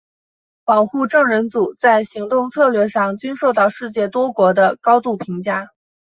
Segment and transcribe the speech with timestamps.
[0.65, 5.69] 保护证人组在行动策略上均受到世界多国的高度评价。